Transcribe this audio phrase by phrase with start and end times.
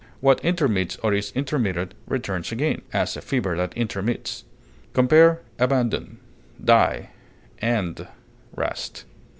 [0.19, 4.45] What intermits or is intermitted returns again, as a fever that intermits.
[4.93, 6.17] Compare ABANDON;
[6.65, 7.09] DIE;
[7.61, 8.07] END;
[8.55, 9.05] REST.